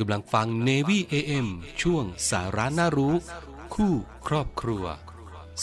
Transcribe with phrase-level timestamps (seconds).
[0.00, 1.48] กำลังฟัง Navy AM
[1.82, 3.14] ช่วงสาระน่ารู้
[3.74, 3.94] คู่
[4.26, 4.84] ครอบครัว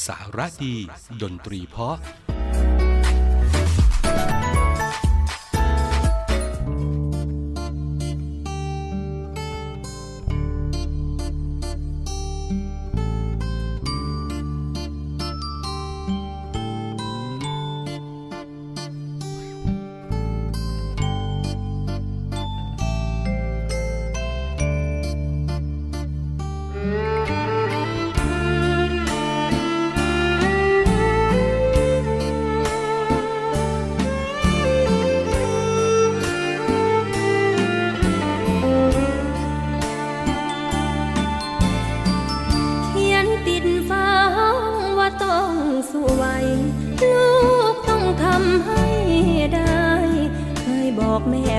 [0.06, 0.76] สาระดี
[1.22, 1.98] ดนตรีเพาะ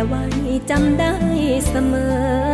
[0.08, 0.24] ไว้
[0.70, 1.14] จำได้
[1.68, 1.94] เสม
[2.50, 2.53] อ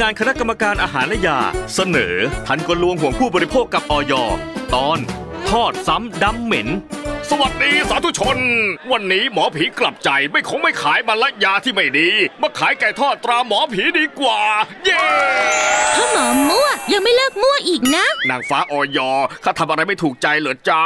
[0.00, 1.38] งานคณะกรรมการอาหารและยา
[1.74, 2.16] เสนอ
[2.46, 4.12] ทันกลวงห่วงผู้บริโภคกับออย
[4.74, 4.98] ตอน
[5.50, 6.68] ทอดซ้ำดำเหม็น
[7.30, 8.38] สวัสดีสาธุชน
[8.92, 12.10] วันนี้หมอผีกลับใจไม่คงไม่ขายมาละยาที่ไม่ดี
[12.42, 14.40] มาขายไก่ทอดตราหมอผีดีกว่า
[14.84, 15.04] เย้
[15.96, 18.98] ถ้าหมอมั่วยังไม่เลิกมั่วอีกนะ นางฟ้าออย
[19.44, 20.82] ข้าทำอะไรไม่ถูกใจเหรอจ๊ะ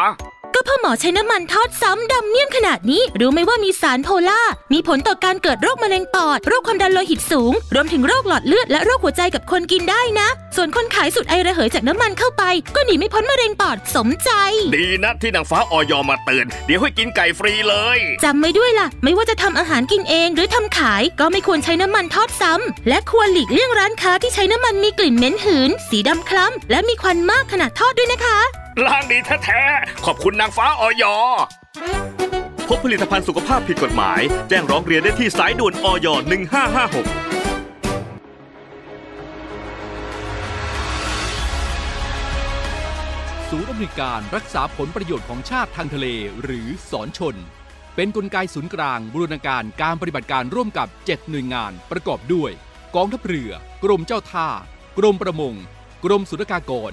[0.58, 4.40] ก็พ่อหมอใช้น้ำมันทอดซ้ำดำเมี่ยมขนาดนี้ รู้ไหมว่ามีสารโพล่า
[4.72, 12.42] มีผลต่อการเกิดโรคมะเร็งปอด โรคความดันโลหิตสูง รวมถึงโรคหลอดเลือดและโรคหัวใจกับคนกินได้นะ ส่วนคนขายสุดไอระเหยจากน้ำมันเข้าไป
[12.74, 14.30] ก็หนีไม่พ้นมะเร็งปอดสมใจ
[14.76, 28.38] ดีนะที่นางฟ้าออยมาเตือนเดี๋ยวให้กินไก่ฟรีเลยจำไว้ด้วยล่ะ ไม่ว่าจะทำอาหารกินเองหรือทำขาย ก็ไม่ควรใช้น้ำมันทอดซ้ำและควรหลีกเลี่ยงร้านค้าที่ใช้น้ำมันมีกลิ่นเหม็นหืน สีดำคล้ำและมีควันมากขณะทอดด้วยนะคะ
[28.86, 31.04] ล้างดีแท้ๆ ขอบคุณนางฟ้าออย
[32.68, 36.16] พบผลิตภัณฑ์สุขภาพผิดกฎหมาย แจ้งร้องเรียนได้ที่สายด่วนออย1556
[43.50, 46.06] ศูนย์อำนวยการรักษาผลประโยชน์ของชาติทางทะเล
[46.42, 47.36] หรือสอนชน
[47.94, 52.50] เป็นนกลไกศูนย์กลางบูรณาการการปฏิบัติการร่วมกับ 7 หน่วยงานประกอบด้วย
[52.96, 53.52] กองทัพเรือ
[53.84, 54.48] กรมเจ้าท่า
[54.98, 55.54] กรมประมง
[56.04, 56.92] กรมสุรากากร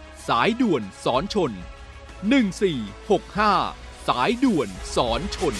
[0.27, 1.51] สายด่วนสอนชน
[2.33, 5.55] 1465 สายด่วนสอนชน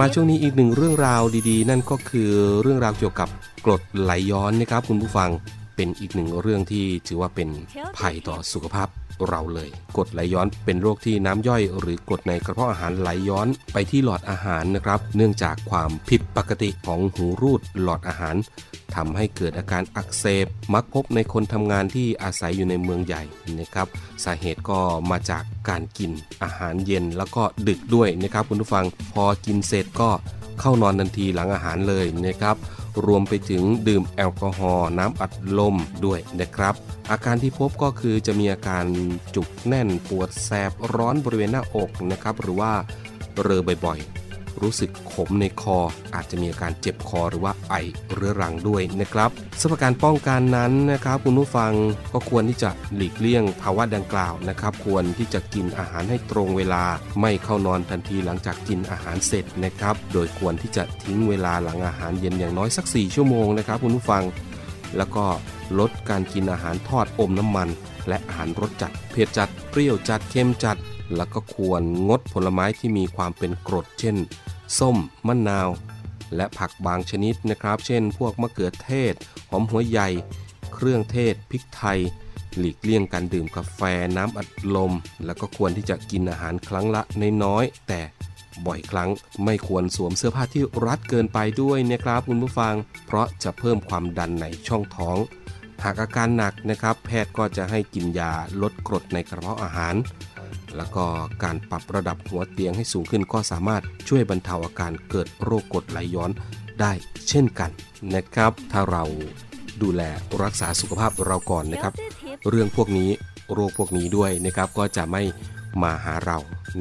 [0.00, 2.30] มาช่วงนี้อีกหนึ่งเรื่องราวดีๆ นั่นก็คือ
[2.62, 3.28] เรื่องราวเกี่ยวกับ
[3.64, 5.30] กรดไหลย้อนนะครับคุณผู้ฟัง
[5.76, 7.48] เป็นอีกหนึ่งเรื่องที่ถือว่าเป็น
[7.98, 8.88] ภัยต่อสุขภาพ
[9.28, 18.36] เราเลยกรดไหลย้อนเป็นโรคที่น้ำย่อย หรือกรดในกระเพาะอาหารไหลย้อนไปที่หลอดอาหารนะครับ เนื่องจากความผิดปกติของหูรูดหลอดอาหาร
[18.94, 23.22] ทำให้เกิดอาการอักเสบมักพบในคนทำงานที่อาศัยอยู่ในเมืองใหญ่
[23.60, 23.88] นะครับ
[24.24, 24.78] สาเหตุก็
[25.10, 26.10] มาจากการกิน
[26.42, 30.10] อาหารเย็นแล้วก็ดึกด้วยนะครับคุณผู้ฟังพอกินเสร็จก็
[30.60, 32.56] เข้านอนทันทีหลังอาหารเลยนะครับ
[33.04, 36.74] รวมไปถึงดื่มแอลกอฮอล์น้ำอัดลมด้วยนะครับ
[37.10, 38.84] อาการที่พบก็คือจะมีอาการ
[39.34, 42.72] จุกแน่นปวดแสบร้อนบริเวณหน้าอกนะครับ หรือว่า
[43.42, 44.00] เรอบ่อย
[44.62, 45.78] รู้สึกขมในคอ
[46.14, 47.74] อาจจะมีอาการเจ็บคอหรือว่าไอ
[48.12, 51.72] เรื้อรังด้วยนะครับสำหรับการป้องกันนั้นนะครับคุณผู้ฟัง
[52.12, 56.84] ก็ควรที่จะหลีกเลี่ยงภาวะดังกล่าวนะครับ ควรที่จะกินอาหารให้ตรงเวลา
[57.20, 64.22] ไม่เข้านอนทันทีหลังจากกินอาหารเสร็จนะครับ โดยควรที่จะทิ้งเวลาหลังอาหารเย็นอย่างน้อยสัก 4 ชั่วโมงนะครับคุณผู้ฟัง
[64.96, 65.26] แล้วก็
[65.78, 67.68] ลดการกินอาหารทอดอมน้ำมัน
[68.08, 70.76] และอาหารรสจัด เผ็ดจัด เปรี้ยวจัด เค็มจัด
[71.16, 74.16] แล้วก็ควรงดผลไม้ที่มีความเป็นกรด เช่น
[74.78, 74.96] ส้ม
[75.26, 75.68] มะนาว
[76.36, 79.14] และผักบางชนิดนะครับ เช่น พวกมะเขือเทศ
[79.50, 80.08] หอมหัวใหญ่
[80.74, 82.00] เครื่องเทศ พริกไทย
[82.58, 83.80] หลีกเลี่ยงการดื่มกาแฟ
[84.16, 84.92] น้ำอัดลม
[85.24, 87.02] แล้วก็ควรที่จะกินอาหารครั้งละ
[87.44, 88.00] น้อยๆแต่
[88.66, 89.10] บ่อยครั้ง
[89.44, 92.74] ไม่ควรสวมเสื้อผ้าที่รัดเกินไปด้วยนะครับคุณผู้ฟัง
[93.06, 95.18] เพราะจะเพิ่มความดันในช่องท้อง
[95.84, 98.32] หากอาการหนักนะครับ แพทย์ก็จะให้กินยา
[98.62, 99.94] ลดกรดในกระเพาะอาหาร
[100.76, 101.04] แล้วก็
[101.44, 106.30] การปรับระดับหัวเตียงให้สูงขึ้นก็สามารถช่วยบรรเทาอาการเกิดโรคกรดไหลย้อน
[106.80, 106.92] ได้
[107.28, 107.70] เช่นกัน
[108.14, 109.04] นะครับ ถ้าเรา
[109.82, 110.02] ดูแล
[110.42, 111.94] รักษาสุขภาพเราก่อนนะครับ
[112.48, 113.10] เรื่องพวกนี้
[113.52, 115.22] โรคพวกนี้ด้วยนะครับก็จะไม่
[115.82, 116.38] มาหาเรา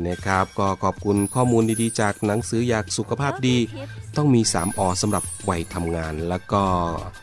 [0.08, 3.58] นะครับ ก็ขอบคุณข้อมูลดีๆ จากหนังสืออยากสุขภาพดี
[4.18, 6.64] ต้องมี 3อสำหรับวัยทำงาน แล้วก็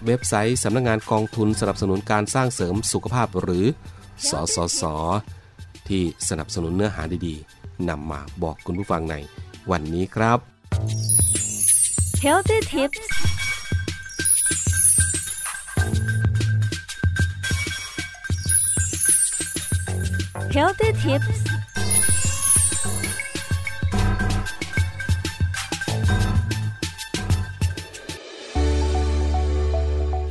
[0.07, 3.67] เว็บไซต์สำนักงงานกองทุนสนับสนุนการสร้างเสริมสุขภาพหรือ
[4.29, 4.83] สสส
[5.93, 9.15] ที่สนับสนุนเนื้อหาดีๆนำมาบอกคุณผู้ฟังใน
[9.71, 10.39] วันนี้ครับ
[12.25, 13.03] Healthy Tips
[20.57, 21.52] Healthy Tips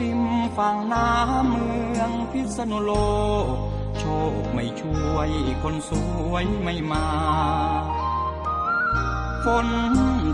[0.00, 0.22] ริม
[0.56, 2.92] ฝั่งน้ำเมืองพิษณุโล
[3.52, 3.54] ก
[3.98, 4.04] โช
[4.40, 5.30] คไม่ช่วย
[5.62, 5.90] คนส
[6.30, 7.06] วยไม่มา
[9.44, 9.68] ฝน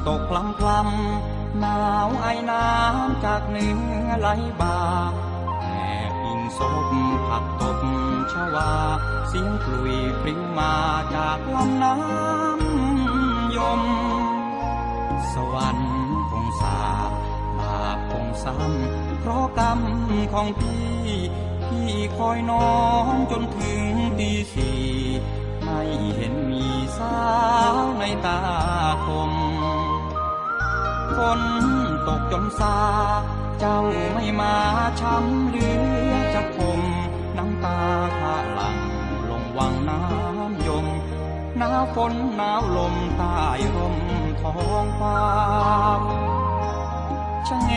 [0.08, 3.66] ตกพลำพลำหนาวไอน้ำจากเหนื
[4.06, 4.28] อไหล
[4.60, 4.78] บ่า
[5.60, 5.66] แอ
[6.10, 6.92] บอิงศพ
[7.28, 7.78] ผักตบ
[8.32, 8.72] ชวา
[9.28, 10.74] เสียงกลุยพริ้วมา
[11.14, 13.82] จากลำน้ำยม
[15.32, 15.95] สวรรค์
[18.46, 19.80] ซ้ำเพราะกรรม
[20.32, 20.86] ของพี่
[21.68, 22.76] พี่คอยน้อ
[23.12, 23.82] งจนถึง
[24.18, 24.82] ตีสี่
[25.62, 25.80] ไม่
[26.16, 26.66] เห็นมี
[26.98, 27.18] สา
[27.74, 28.40] วในตา
[29.06, 29.32] คม
[31.16, 31.40] ฝน
[32.08, 32.76] ตกจนซา
[33.58, 33.78] เจ้า
[34.14, 34.54] ไม่มา
[35.00, 35.68] ช้ำหลื
[36.10, 36.80] อจะคม
[37.38, 37.78] น้ำตา
[38.18, 38.78] ข้าหลัง
[39.30, 40.86] ลงวังน้ำยม
[41.58, 43.36] หนาวฝนหนาวลมใต้
[43.74, 43.96] ร่ม
[44.40, 46.35] ท้องฟ้า
[47.48, 47.72] ชะเง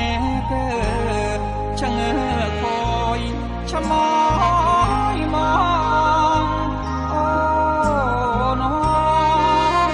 [0.47, 0.65] เกอ
[1.79, 2.13] ชะเงอ
[2.61, 2.79] คอ
[3.19, 3.21] ย
[3.69, 4.07] ชะมอ
[5.15, 5.51] ยมอ
[6.41, 6.45] ง
[7.09, 7.23] โอ้
[8.61, 8.75] น้อ
[9.89, 9.91] ง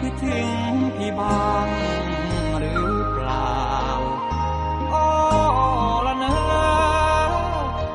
[0.00, 0.48] คิดถึง
[0.96, 1.68] พี่บ้าง
[2.58, 3.54] หรือเปล่า
[4.90, 5.04] โอ้
[6.06, 6.36] ละเนอ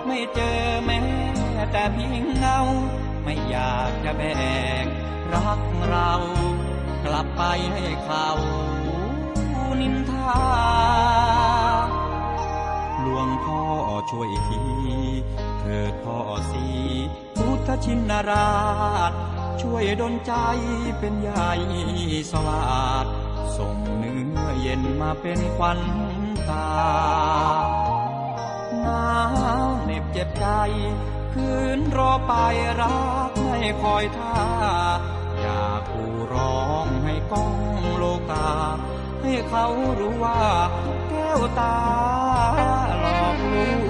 [0.05, 0.99] ไม่เจอแม้
[1.71, 2.59] แต่เพียงเงา
[3.23, 4.21] ไม่อยากจะแบ
[4.83, 4.85] ก
[5.33, 6.11] รักเรา
[7.05, 7.41] กลับไป
[7.73, 8.27] ให้เขา
[9.81, 11.10] นินทา
[13.25, 13.61] งพ่อ
[14.11, 14.61] ช่วยที
[15.59, 16.17] เถิดพ่อ
[16.51, 16.65] สี
[17.37, 18.51] พุทธชินรา
[19.11, 19.13] ช
[19.61, 20.33] ช่วยดลใจ
[20.99, 21.51] เป็นใหญ่
[22.31, 22.63] สวั
[23.03, 23.05] สด
[23.57, 25.79] ส่งเนื้อเย็นมาเป็นควัน
[26.49, 26.71] ตา
[28.81, 29.07] หนา
[29.65, 30.47] วเหน็บเจ็บใจ
[31.33, 32.33] คืนรอไป
[32.81, 32.99] รั
[33.29, 34.39] กไม่คอยท่า
[35.39, 37.53] อยากกูร้องให้ก้อง
[37.97, 38.49] โลกา
[39.21, 39.65] ให้เขา
[39.99, 40.41] รู้ว่า
[41.09, 41.75] แก้วตา
[43.51, 43.80] หล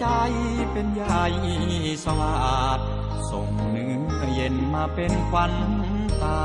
[0.00, 0.06] ใจ
[0.72, 1.24] เป็นใหญ่
[2.04, 2.34] สวั
[2.76, 2.80] สด
[3.30, 5.54] ส่งเนื้อเย็นมาเป็นควัน
[6.22, 6.42] ตา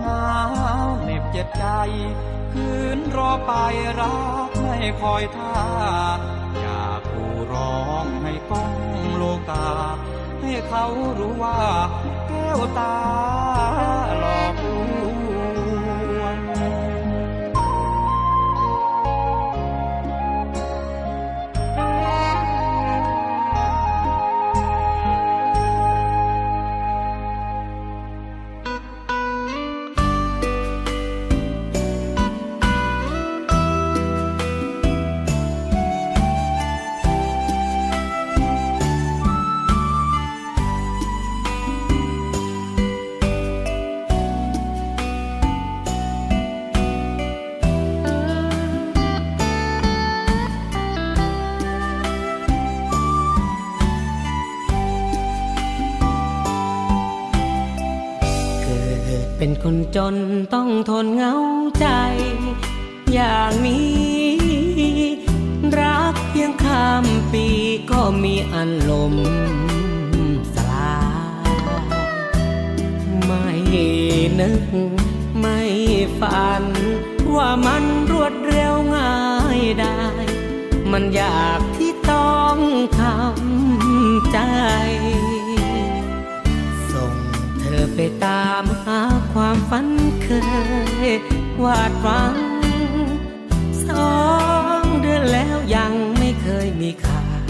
[0.00, 0.24] หนา
[0.84, 1.66] วเหน็บเจ็บใจ
[2.52, 3.52] คืนรอไป
[4.00, 4.16] รั
[4.48, 5.56] กไม่คอยท่า
[6.60, 8.72] อยากกูร้องให้ก้อง
[9.16, 9.68] โลกา
[10.40, 10.84] ให้เขา
[11.18, 11.60] รู้ว่า
[12.28, 12.96] แก้วตา
[59.24, 60.16] ดเป็นคนจน
[60.54, 61.34] ต้องทนเหงา
[61.80, 61.86] ใจ
[63.12, 63.90] อย่างนี้
[65.78, 67.46] รักเพียงข้ามปี
[67.90, 69.14] ก็มีอันลม
[70.54, 70.98] สลา
[71.48, 71.50] ย
[73.24, 73.46] ไม่
[74.40, 74.64] นึก
[75.40, 75.60] ไม่
[76.20, 76.64] ฝัน
[77.34, 79.16] ว่ามันรวดเร็วง่า
[79.58, 80.00] ยได้
[80.90, 82.56] มันอยากที่ต้อง
[83.00, 84.38] ทำใจ
[86.92, 87.14] ส่ง
[87.58, 89.00] เธอไปตามา
[89.32, 89.88] ความฝัน
[90.22, 90.28] เค
[91.08, 91.10] ย
[91.64, 92.36] วาดหวัง
[93.86, 94.18] สอ
[94.82, 97.42] งเดือนแล้วยังไม่เคยมีข่าว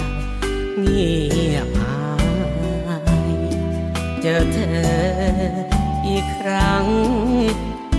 [0.78, 1.10] เงี
[1.54, 2.00] ยบหา
[3.26, 3.30] ย
[4.20, 4.90] เจอเธอ
[6.08, 6.86] อีกครั้ง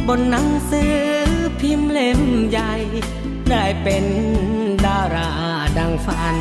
[0.08, 0.96] บนหนังสือ
[1.60, 2.74] พิมพ์เล่มใหญ่
[3.50, 4.06] ได้เป็น
[4.86, 5.32] ดารา
[5.78, 6.38] ดังฝัน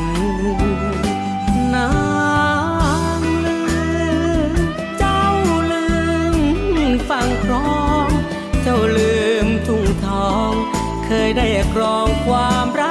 [1.73, 2.10] นา
[11.37, 12.90] ได้ครองความรั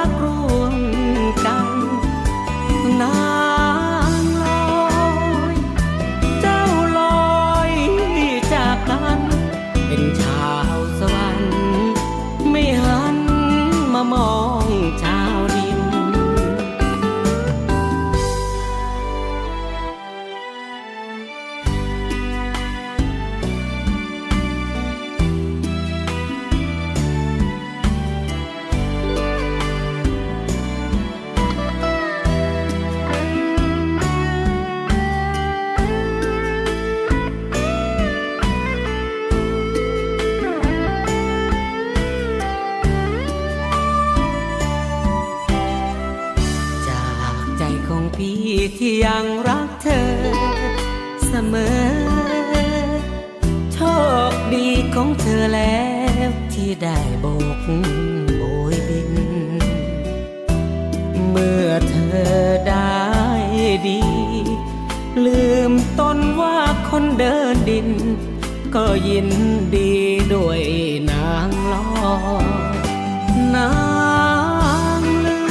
[56.91, 57.25] ได้โบ
[57.57, 57.67] ก
[58.37, 59.11] โบยบิน
[61.29, 63.01] เมื่อเธอได้
[63.87, 64.01] ดี
[65.25, 66.57] ลืมตนว่า
[66.89, 67.89] คนเดินดิน
[68.75, 69.29] ก็ยิน
[69.75, 69.93] ดี
[70.33, 70.61] ด้วย
[71.11, 71.85] นางลอ
[73.55, 73.71] นา
[74.99, 75.41] งลื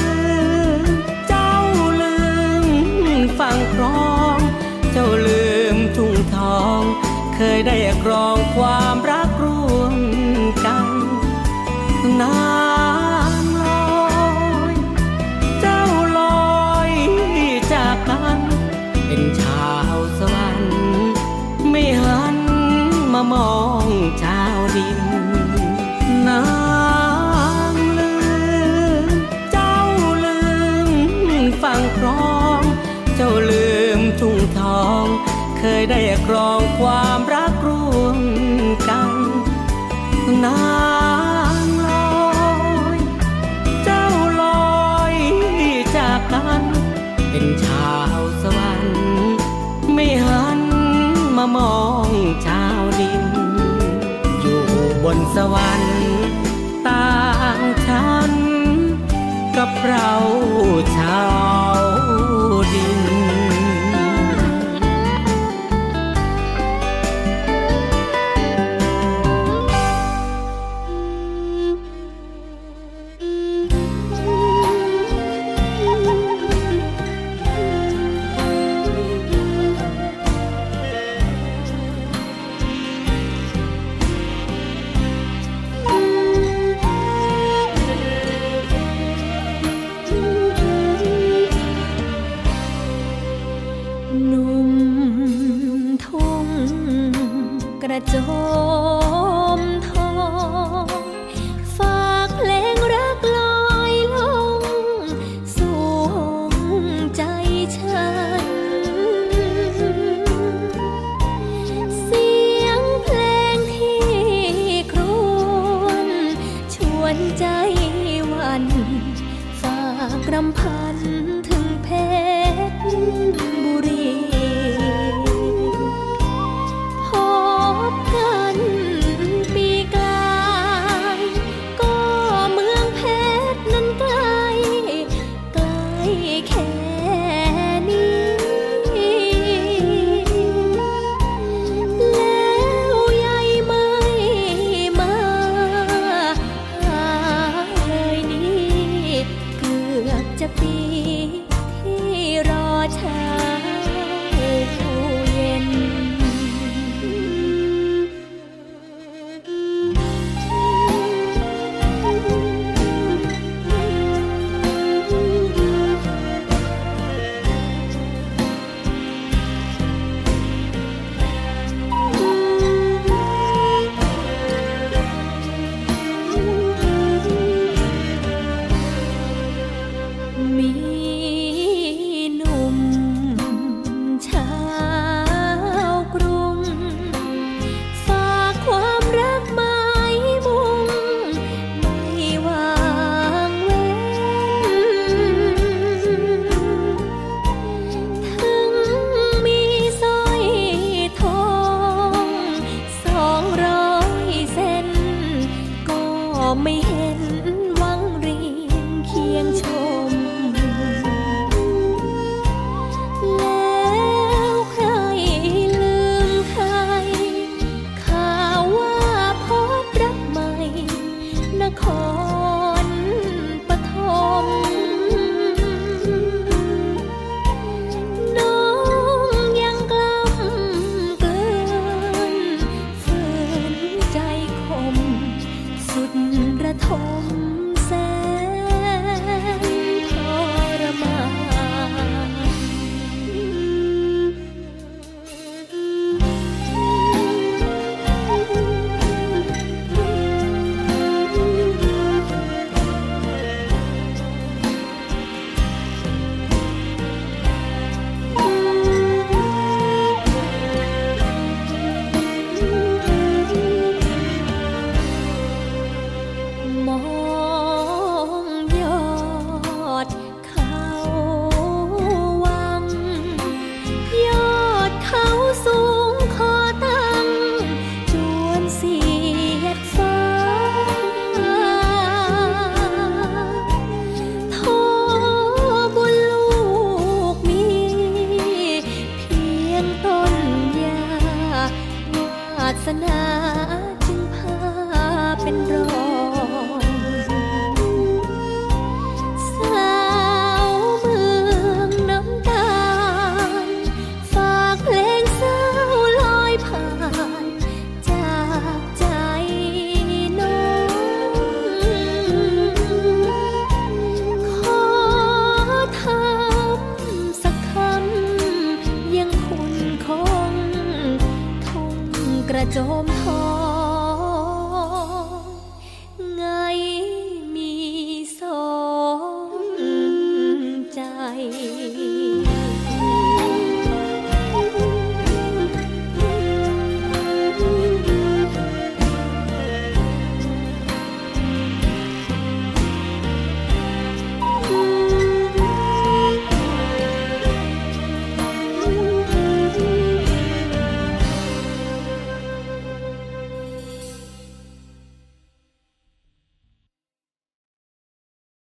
[0.80, 0.84] ม
[1.28, 1.54] เจ้า
[2.02, 2.18] ลื
[2.64, 2.66] ม
[3.38, 4.38] ฟังครอง
[4.92, 6.80] เจ้าลืมทุ่งทอง
[7.36, 9.59] เคยได้กรองความรักรู้
[35.80, 38.18] ยได้ครองความรักร่วม
[38.88, 39.10] กัน
[40.44, 40.60] นา
[41.62, 42.30] งลอ
[42.96, 42.98] ย
[43.84, 44.06] เจ้า
[44.42, 44.44] ล
[44.82, 45.14] อย
[45.96, 46.62] จากกัน
[47.30, 48.98] เป็นชาวสวรรค์
[49.94, 50.60] ไม่หัน
[51.36, 52.08] มามอง
[52.46, 53.24] ชาวดิน
[54.40, 54.62] อยู่
[55.04, 56.04] บนสวรรค์
[56.86, 57.14] ต่า
[57.58, 58.32] งชั้น
[59.56, 60.10] กับเรา
[60.96, 61.49] ชาว